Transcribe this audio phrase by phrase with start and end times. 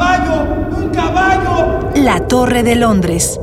[0.00, 0.42] caballo!
[0.76, 1.90] ¡Un caballo!
[1.94, 3.38] La Torre de Londres.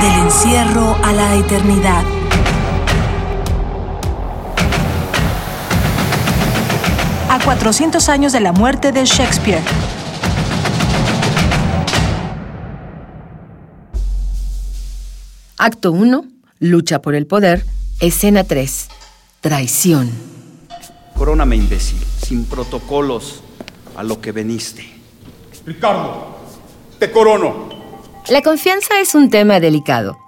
[0.00, 2.04] Del encierro a la eternidad.
[7.30, 9.62] A 400 años de la muerte de Shakespeare.
[15.56, 16.24] Acto 1.
[16.60, 17.64] Lucha por el poder.
[18.00, 18.88] Escena 3.
[19.40, 20.10] Traición.
[21.16, 21.98] Coróname, imbécil,
[22.28, 23.42] sin protocolos,
[23.96, 24.86] a lo que veniste.
[25.64, 26.36] Ricardo,
[26.98, 27.70] te corono.
[28.28, 30.18] La confianza es un tema delicado.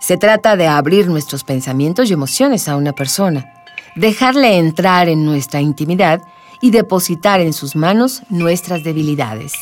[0.00, 3.54] Se trata de abrir nuestros pensamientos y emociones a una persona,
[3.94, 6.20] dejarle entrar en nuestra intimidad
[6.60, 9.52] y depositar en sus manos nuestras debilidades.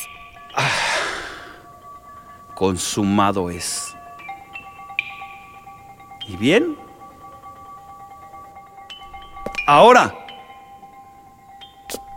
[2.55, 3.95] Consumado es.
[6.27, 6.75] ¿Y bien?
[9.67, 10.24] Ahora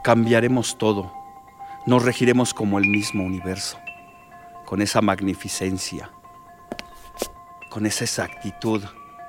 [0.08, 1.12] cambiaremos todo.
[1.84, 3.78] Nos regiremos como el mismo universo,
[4.64, 6.10] con esa magnificencia,
[7.68, 8.82] con esa exactitud.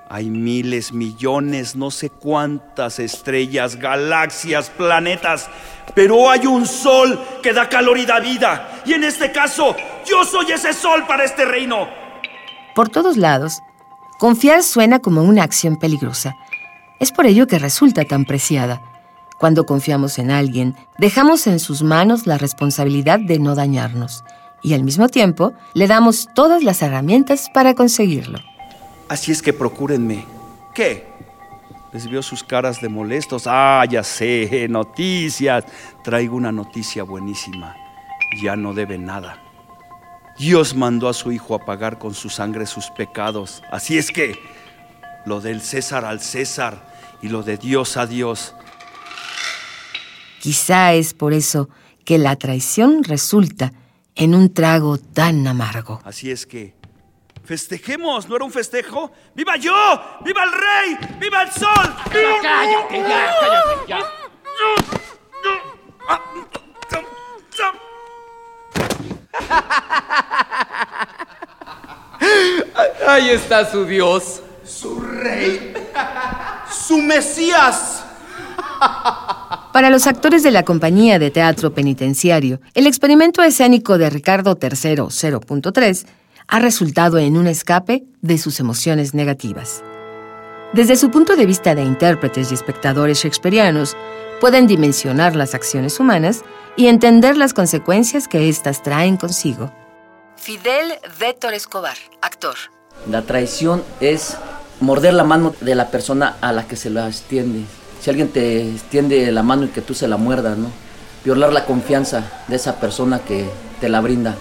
[0.10, 5.50] Hay miles, millones, no sé cuántas estrellas, galaxias, planetas,
[5.94, 8.82] pero hay un sol que da calor y da vida.
[8.86, 11.90] Y en este caso, yo soy ese sol para este reino.
[12.74, 13.60] Por todos lados,
[14.18, 16.38] confiar suena como una acción peligrosa.
[17.02, 18.89] Es por ello que resulta tan preciada.
[19.40, 24.24] Cuando confiamos en alguien, dejamos en sus manos la responsabilidad de no dañarnos
[24.62, 28.40] y al mismo tiempo le damos todas las herramientas para conseguirlo.
[29.08, 30.26] Así es que procúrenme.
[30.74, 31.08] ¿Qué?
[31.92, 33.44] Les veo sus caras de molestos.
[33.48, 35.66] Ah, ya sé, noticias.
[36.04, 37.76] Traigo una noticia buenísima.
[38.42, 39.42] Ya no deben nada.
[40.38, 43.64] Dios mandó a su Hijo a pagar con su sangre sus pecados.
[43.72, 44.40] Así es que
[45.26, 46.78] lo del César al César
[47.22, 48.56] y lo de Dios a Dios.
[50.40, 51.70] Quizá es por eso
[52.06, 53.74] que la traición resulta
[54.16, 56.02] en un trago tan amargo.
[56.04, 56.74] Así es que
[57.44, 59.12] festejemos, ¿no era un festejo?
[59.36, 59.74] ¡Viva yo!
[60.24, 60.98] ¡Viva el rey!
[61.20, 61.96] ¡Viva el sol!
[62.12, 64.00] Cállate ya, cállate ya.
[73.08, 74.42] Ahí está su Dios.
[74.64, 75.74] Su rey.
[76.70, 78.04] Su Mesías.
[79.80, 84.70] Para los actores de la compañía de teatro penitenciario, el experimento escénico de Ricardo III
[84.70, 86.06] 0.3
[86.50, 89.82] ha resultado en un escape de sus emociones negativas.
[90.74, 93.96] Desde su punto de vista de intérpretes y espectadores shakespearianos,
[94.42, 96.42] pueden dimensionar las acciones humanas
[96.76, 99.72] y entender las consecuencias que éstas traen consigo.
[100.36, 100.92] Fidel
[101.22, 102.56] Véctor Escobar, actor.
[103.10, 104.36] La traición es
[104.82, 107.64] morder la mano de la persona a la que se la extiende.
[108.00, 110.68] Si alguien te extiende la mano y que tú se la muerdas, ¿no?
[111.24, 113.50] Violar la confianza de esa persona que
[113.82, 114.36] te la brinda.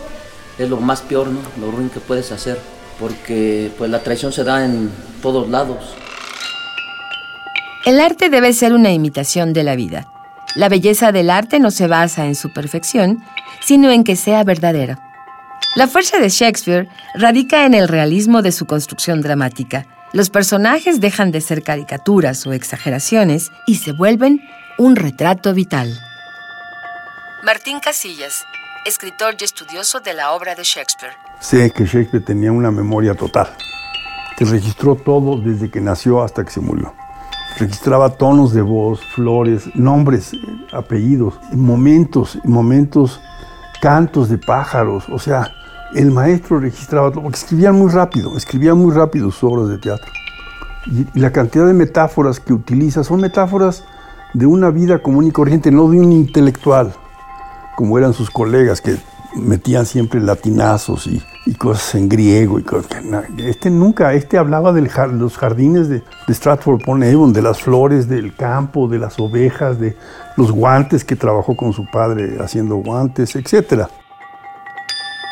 [0.58, 1.40] Es lo más peor, ¿no?
[1.60, 2.58] Lo ruin que puedes hacer.
[3.00, 4.90] Porque pues la traición se da en
[5.22, 5.94] todos lados.
[7.84, 10.08] El arte debe ser una imitación de la vida.
[10.56, 13.22] La belleza del arte no se basa en su perfección,
[13.60, 14.98] sino en que sea verdadero.
[15.76, 19.86] La fuerza de Shakespeare radica en el realismo de su construcción dramática.
[20.12, 24.40] Los personajes dejan de ser caricaturas o exageraciones y se vuelven
[24.78, 25.92] un retrato vital.
[27.44, 28.46] Martín Casillas,
[28.86, 31.12] escritor y estudioso de la obra de Shakespeare.
[31.40, 33.54] Sé que Shakespeare tenía una memoria total,
[34.38, 36.94] que registró todo desde que nació hasta que se murió.
[37.58, 40.32] Registraba tonos de voz, flores, nombres,
[40.72, 43.20] apellidos, momentos, momentos,
[43.80, 45.04] cantos de pájaros.
[45.08, 45.52] O sea,
[45.94, 50.12] el maestro registraba todo, porque escribía muy rápido, escribía muy rápido sus obras de teatro.
[50.86, 53.84] Y, y la cantidad de metáforas que utiliza son metáforas
[54.34, 56.92] de una vida común y corriente, no de un intelectual,
[57.76, 58.98] como eran sus colegas que
[59.36, 61.22] metían siempre latinazos y,
[61.54, 62.58] cosas en griego.
[62.58, 62.90] Y cosas
[63.38, 68.08] este nunca, este hablaba de los jardines de, de Stratford upon Avon, de las flores
[68.08, 69.96] del campo, de las ovejas, de
[70.36, 73.88] los guantes que trabajó con su padre haciendo guantes, etcétera.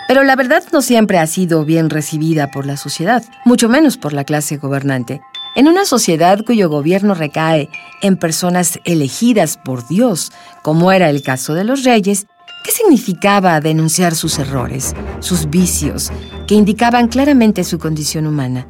[0.09, 4.13] Pero la verdad no siempre ha sido bien recibida por la sociedad, mucho menos por
[4.13, 5.21] la clase gobernante.
[5.57, 7.71] En una sociedad cuyo gobierno recae
[8.03, 10.31] en personas elegidas por Dios,
[10.63, 12.27] como era el caso de los reyes,
[12.65, 16.11] ¿qué significaba denunciar sus errores, sus vicios,
[16.47, 18.67] que indicaban claramente su condición humana?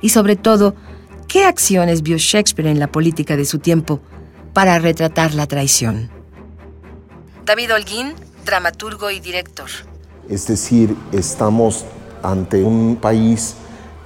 [0.00, 0.74] Y sobre todo,
[1.28, 4.00] ¿qué acciones vio Shakespeare en la política de su tiempo
[4.52, 6.10] para retratar la traición?
[7.44, 8.14] David Holguín,
[8.44, 9.68] dramaturgo y director.
[10.28, 11.84] Es decir, estamos
[12.22, 13.56] ante un país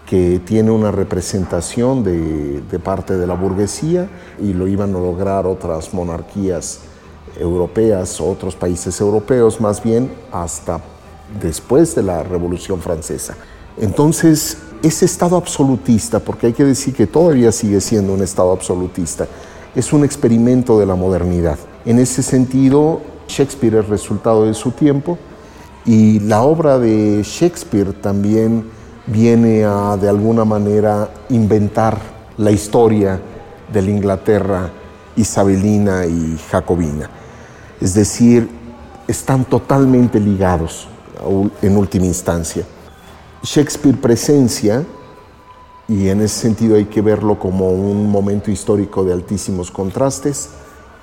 [0.09, 4.09] que tiene una representación de, de parte de la burguesía
[4.41, 6.81] y lo iban a lograr otras monarquías
[7.39, 10.81] europeas, otros países europeos más bien, hasta
[11.41, 13.37] después de la Revolución Francesa.
[13.77, 19.27] Entonces, ese Estado absolutista, porque hay que decir que todavía sigue siendo un Estado absolutista,
[19.75, 21.59] es un experimento de la modernidad.
[21.85, 25.19] En ese sentido, Shakespeare es resultado de su tiempo
[25.85, 28.71] y la obra de Shakespeare también
[29.07, 31.99] viene a, de alguna manera, inventar
[32.37, 33.21] la historia
[33.73, 34.71] de la Inglaterra
[35.19, 37.11] isabelina y jacobina.
[37.81, 38.49] Es decir,
[39.07, 40.89] están totalmente ligados
[41.63, 42.65] en última instancia.
[43.43, 44.85] Shakespeare presencia,
[45.89, 50.51] y en ese sentido hay que verlo como un momento histórico de altísimos contrastes,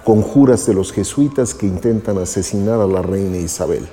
[0.03, 3.87] conjuras de los jesuitas que intentan asesinar a la reina Isabel.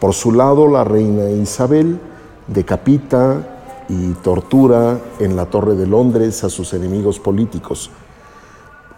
[0.00, 2.00] Por su lado, la reina Isabel
[2.46, 7.90] decapita y tortura en la Torre de Londres a sus enemigos políticos.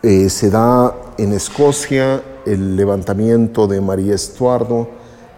[0.08, 4.86] Eh, se da en Escocia el levantamiento de María Estuardo,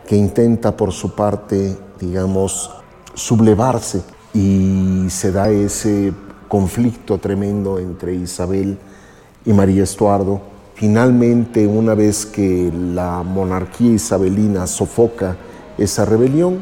[0.07, 2.71] que intenta por su parte, digamos,
[3.15, 4.03] sublevarse
[4.35, 6.13] y se da ese
[6.49, 8.77] conflicto tremendo entre Isabel
[9.47, 10.43] y María Estuardo.
[10.75, 15.39] Finalmente, una vez que la monarquía isabelina sofoca
[15.79, 16.59] esa rebelión,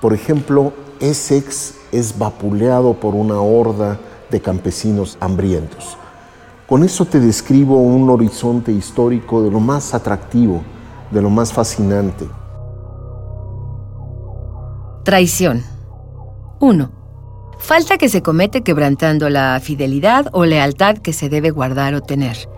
[0.00, 5.98] por ejemplo, Essex es vapuleado por una horda de campesinos hambrientos.
[6.66, 10.62] Con eso te describo un horizonte histórico de lo más atractivo,
[11.10, 12.26] de lo más fascinante.
[15.04, 15.62] Traición.
[16.60, 16.90] 1.
[17.58, 22.48] Falta que se comete quebrantando la fidelidad o lealtad que se debe guardar o tener.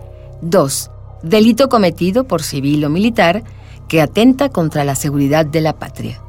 [0.41, 0.91] 2.
[1.23, 3.43] Delito cometido por civil o militar
[3.89, 6.21] que atenta contra la seguridad de la patria.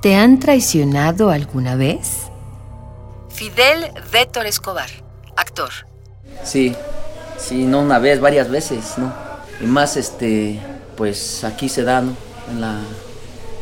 [0.00, 2.30] ¿Te han traicionado alguna vez?
[3.30, 4.90] Fidel Vétor Escobar,
[5.36, 5.70] actor.
[6.42, 6.74] Sí,
[7.38, 9.12] sí, no una vez, varias veces, ¿no?
[9.60, 10.58] Y más, este,
[10.96, 12.14] pues aquí se da, ¿no?
[12.50, 12.80] En, la,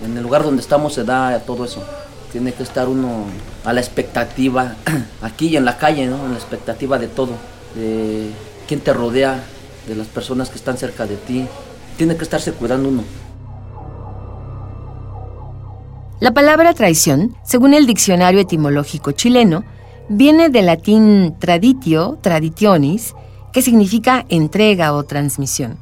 [0.05, 1.83] en el lugar donde estamos se da todo eso.
[2.33, 3.27] Tiene que estar uno
[3.65, 4.77] a la expectativa,
[5.23, 6.25] aquí y en la calle, ¿no?
[6.25, 7.33] En la expectativa de todo,
[7.75, 8.31] de
[8.67, 9.43] quién te rodea,
[9.87, 11.47] de las personas que están cerca de ti.
[11.97, 13.05] Tiene que estarse cuidando uno.
[16.21, 19.65] La palabra traición, según el diccionario etimológico chileno,
[20.09, 23.15] viene del latín traditio, traditionis,
[23.53, 25.77] que significa entrega o transmisión,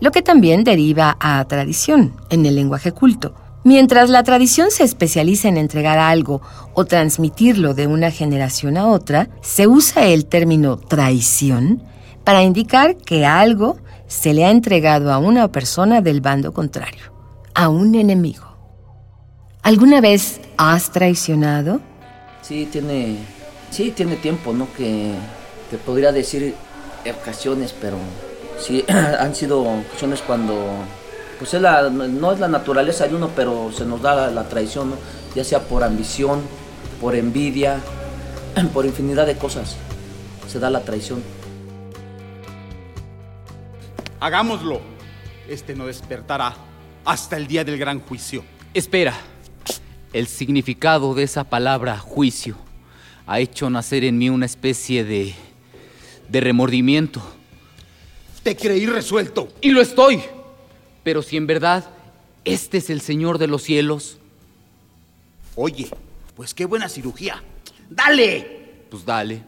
[0.00, 3.34] lo que también deriva a tradición en el lenguaje culto.
[3.62, 6.42] Mientras la tradición se especializa en entregar algo
[6.74, 11.82] o transmitirlo de una generación a otra, se usa el término traición
[12.24, 17.12] para indicar que algo se le ha entregado a una persona del bando contrario,
[17.54, 18.44] a un enemigo.
[19.62, 21.80] ¿Alguna vez has traicionado?
[22.42, 23.16] Sí, tiene,
[23.74, 24.72] sí, tiene tiempo, ¿no?
[24.72, 25.14] Que
[25.70, 26.54] te podría decir
[27.20, 27.96] ocasiones, pero
[28.58, 30.54] sí, han sido ocasiones cuando
[31.38, 34.94] pues no es la naturaleza de uno, pero se nos da la, traición,
[35.34, 36.42] ya sea por ambición,
[37.00, 37.80] por envidia,
[38.72, 39.76] por infinidad de cosas,
[40.46, 41.22] se da la traición.
[44.20, 44.80] Hagámoslo.
[45.46, 46.54] Este no despertará
[47.04, 48.42] hasta el día del gran juicio.
[48.72, 49.12] Espera,
[50.14, 52.56] el significado de esa palabra juicio
[53.26, 55.34] ha hecho nacer en mí una especie de,
[56.28, 57.22] de remordimiento.
[58.42, 59.48] Te creí resuelto.
[59.60, 60.20] Y lo estoy.
[61.02, 61.90] Pero si en verdad
[62.44, 64.18] este es el Señor de los cielos.
[65.56, 65.88] Oye,
[66.36, 67.42] pues qué buena cirugía.
[67.88, 68.86] ¡Dale!
[68.90, 69.42] Pues dale.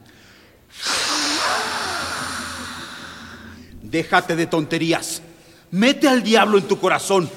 [3.82, 5.22] Déjate de tonterías.
[5.70, 7.30] Mete al diablo en tu corazón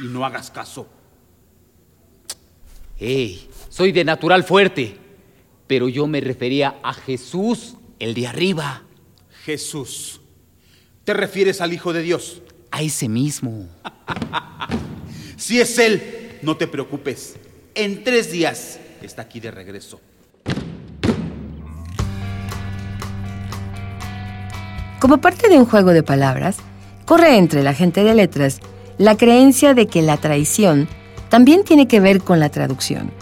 [0.00, 0.86] y no hagas caso.
[2.98, 3.48] ¡Ey!
[3.70, 4.98] Soy de natural fuerte,
[5.68, 8.82] pero yo me refería a Jesús, el de arriba.
[9.44, 10.20] Jesús.
[11.04, 12.42] ¿Te refieres al Hijo de Dios?
[12.70, 13.66] a ese mismo.
[15.36, 17.36] si es él, no te preocupes.
[17.74, 20.00] En tres días está aquí de regreso.
[25.00, 26.56] Como parte de un juego de palabras,
[27.04, 28.60] corre entre la gente de letras
[28.98, 30.88] la creencia de que la traición
[31.28, 33.12] también tiene que ver con la traducción.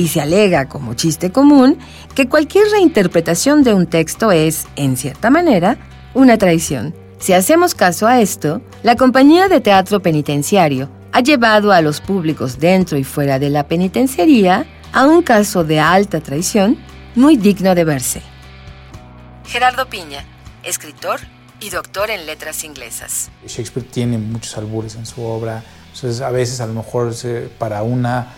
[0.00, 1.78] Y se alega como chiste común
[2.14, 5.76] que cualquier reinterpretación de un texto es, en cierta manera,
[6.14, 6.94] una traición.
[7.18, 12.58] Si hacemos caso a esto, la compañía de teatro penitenciario ha llevado a los públicos
[12.58, 14.64] dentro y fuera de la penitenciaría
[14.94, 16.78] a un caso de alta traición
[17.14, 18.22] muy digno de verse.
[19.44, 20.24] Gerardo Piña,
[20.62, 21.20] escritor
[21.60, 23.30] y doctor en letras inglesas.
[23.46, 27.12] Shakespeare tiene muchos albures en su obra, entonces a veces a lo mejor
[27.58, 28.28] para una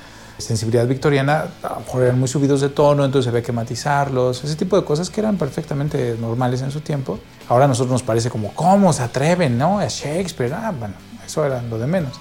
[0.42, 4.56] sensibilidad victoriana, a lo mejor eran muy subidos de tono, entonces había que matizarlos, ese
[4.56, 7.18] tipo de cosas que eran perfectamente normales en su tiempo.
[7.48, 9.78] Ahora a nosotros nos parece como, ¿cómo se atreven, no?
[9.78, 10.94] A Shakespeare, ah, bueno,
[11.24, 12.12] eso era lo de menos.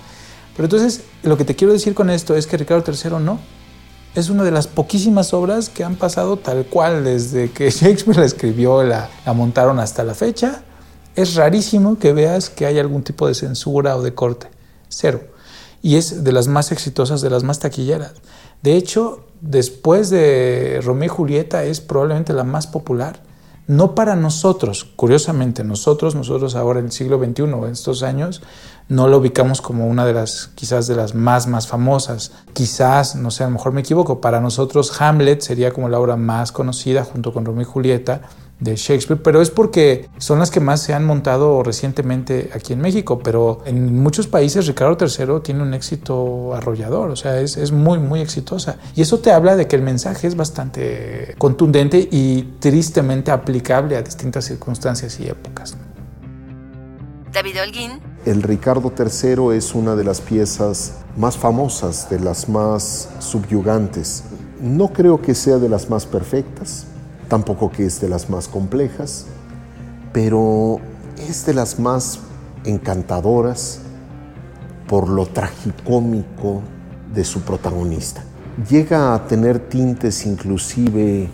[0.55, 3.39] Pero entonces, lo que te quiero decir con esto es que Ricardo III no.
[4.13, 8.25] Es una de las poquísimas obras que han pasado tal cual desde que Shakespeare la
[8.25, 10.63] escribió, la, la montaron hasta la fecha.
[11.15, 14.47] Es rarísimo que veas que hay algún tipo de censura o de corte.
[14.89, 15.31] Cero
[15.81, 18.13] y es de las más exitosas, de las más taquilleras.
[18.61, 23.23] De hecho, después de Romeo y Julieta es probablemente la más popular.
[23.67, 28.41] No para nosotros, curiosamente, nosotros, nosotros ahora en el siglo XXI, en estos años,
[28.91, 32.33] no lo ubicamos como una de las, quizás de las más, más famosas.
[32.51, 36.17] Quizás, no sé, a lo mejor me equivoco, para nosotros Hamlet sería como la obra
[36.17, 38.23] más conocida junto con Romeo y Julieta,
[38.59, 42.81] de Shakespeare, pero es porque son las que más se han montado recientemente aquí en
[42.81, 47.71] México, pero en muchos países Ricardo III tiene un éxito arrollador, o sea, es, es
[47.71, 48.75] muy, muy exitosa.
[48.93, 54.01] Y eso te habla de que el mensaje es bastante contundente y tristemente aplicable a
[54.01, 55.77] distintas circunstancias y épocas.
[57.31, 58.10] David Holguín.
[58.23, 64.23] El Ricardo III es una de las piezas más famosas, de las más subyugantes.
[64.61, 66.85] No creo que sea de las más perfectas,
[67.27, 69.25] tampoco que es de las más complejas,
[70.13, 70.79] pero
[71.17, 72.19] es de las más
[72.63, 73.79] encantadoras
[74.87, 76.61] por lo tragicómico
[77.15, 78.23] de su protagonista.
[78.69, 81.27] Llega a tener tintes inclusive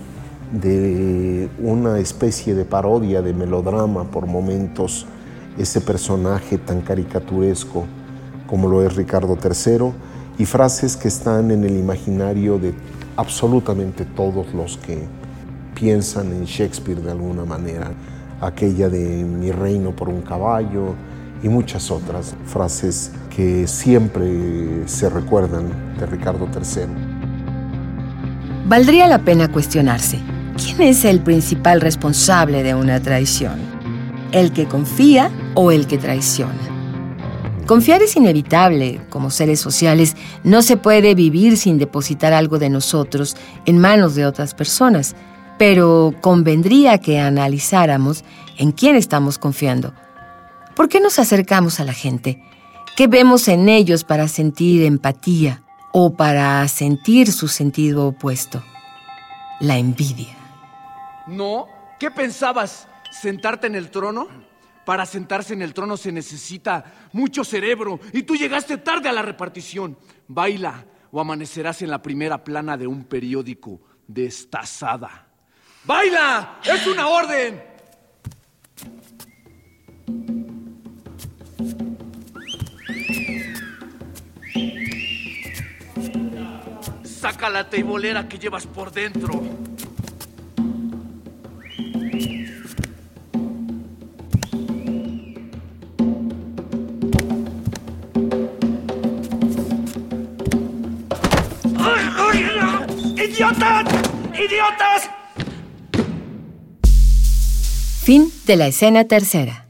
[0.53, 5.05] de una especie de parodia, de melodrama por momentos,
[5.57, 7.85] ese personaje tan caricaturesco
[8.47, 9.91] como lo es Ricardo III,
[10.39, 12.73] y frases que están en el imaginario de
[13.15, 15.03] absolutamente todos los que
[15.75, 17.91] piensan en Shakespeare de alguna manera,
[18.39, 20.95] aquella de mi reino por un caballo
[21.43, 26.85] y muchas otras frases que siempre se recuerdan de Ricardo III.
[28.67, 30.19] Valdría la pena cuestionarse,
[30.55, 33.76] ¿quién es el principal responsable de una traición?
[34.31, 36.53] ¿El que confía o el que traiciona?
[37.65, 39.01] Confiar es inevitable.
[39.09, 44.25] Como seres sociales, no se puede vivir sin depositar algo de nosotros en manos de
[44.25, 45.15] otras personas
[45.57, 48.23] pero convendría que analizáramos
[48.57, 49.93] en quién estamos confiando.
[50.75, 52.41] ¿Por qué nos acercamos a la gente?
[52.95, 58.63] ¿Qué vemos en ellos para sentir empatía o para sentir su sentido opuesto?
[59.59, 60.35] La envidia.
[61.25, 61.67] ¿No?
[61.99, 62.87] ¿Qué pensabas?
[63.11, 64.27] ¿Sentarte en el trono?
[64.85, 69.21] Para sentarse en el trono se necesita mucho cerebro y tú llegaste tarde a la
[69.21, 69.97] repartición.
[70.29, 75.27] Baila o amanecerás en la primera plana de un periódico destazada.
[75.83, 76.59] ¡Baila!
[76.63, 77.61] ¡Es una orden!
[87.03, 89.66] Saca la teibolera que llevas por dentro.
[108.03, 109.65] Fin de la escena tercera.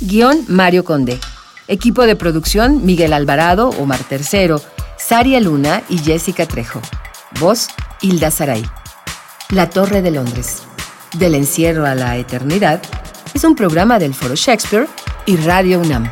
[0.00, 1.20] Guión Mario Conde.
[1.66, 4.62] Equipo de producción Miguel Alvarado, Omar Tercero,
[4.96, 6.80] Saria Luna y Jessica Trejo.
[7.38, 7.68] Voz
[8.00, 8.64] Hilda Saray.
[9.50, 10.62] La Torre de Londres.
[11.18, 12.80] Del encierro a la eternidad
[13.34, 14.88] es un programa del Foro Shakespeare
[15.26, 16.10] y Radio UNAM.